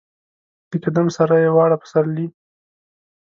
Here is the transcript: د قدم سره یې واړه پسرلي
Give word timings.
د 0.69 0.71
قدم 0.83 1.07
سره 1.17 1.35
یې 1.43 1.49
واړه 1.55 1.77
پسرلي 1.83 2.27